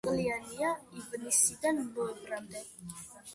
უხვწყლიანია 0.03 0.69
ივნისიდან 1.01 1.83
ნოემბრამდე. 1.91 2.65